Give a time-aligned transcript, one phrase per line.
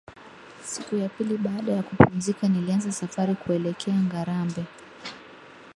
[0.63, 4.63] Siku ya pili baada ya kupumzika nilianza safari kuelekea Ngarambe